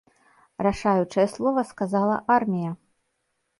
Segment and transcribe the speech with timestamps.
[0.67, 2.71] Рашаючае слова сказала армія.